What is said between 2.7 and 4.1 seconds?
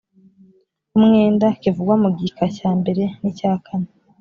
mbere n icyakane